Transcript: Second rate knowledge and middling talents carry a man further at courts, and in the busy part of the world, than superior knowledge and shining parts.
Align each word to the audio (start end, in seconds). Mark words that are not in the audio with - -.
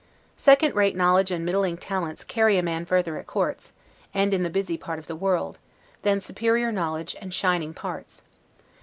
Second 0.39 0.73
rate 0.73 0.95
knowledge 0.95 1.29
and 1.29 1.45
middling 1.45 1.77
talents 1.77 2.23
carry 2.23 2.57
a 2.57 2.63
man 2.63 2.87
further 2.87 3.19
at 3.19 3.27
courts, 3.27 3.71
and 4.15 4.33
in 4.33 4.41
the 4.41 4.49
busy 4.49 4.75
part 4.75 4.97
of 4.97 5.05
the 5.05 5.15
world, 5.15 5.59
than 6.01 6.19
superior 6.19 6.71
knowledge 6.71 7.15
and 7.21 7.31
shining 7.31 7.71
parts. 7.71 8.23